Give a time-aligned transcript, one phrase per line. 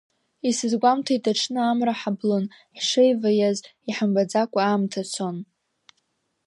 [0.49, 2.45] Исызгәамҭеит аҽны амра ҳаблын,
[2.77, 3.57] ҳшеиваиаз
[3.89, 5.37] иҳамбаӡакәа аамҭа цон.